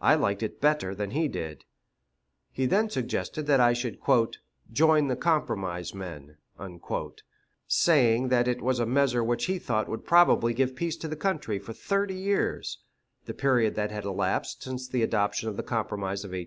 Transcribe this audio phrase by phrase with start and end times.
[0.00, 1.66] I liked it better than he did.
[2.52, 3.98] He then suggested that I should
[4.72, 6.38] "join the compromise men,"
[7.68, 11.16] saying that it was a measure which he thought would probably give peace to the
[11.16, 12.78] country for thirty years
[13.26, 16.40] the period that had elapsed since the adoption of the compromise of 1820.